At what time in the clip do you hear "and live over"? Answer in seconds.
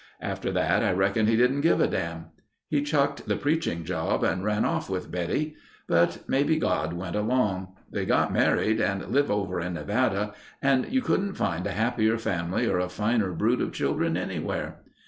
8.81-9.59